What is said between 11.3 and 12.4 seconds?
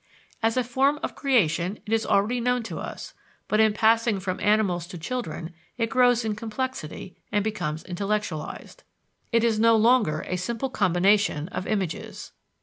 of images.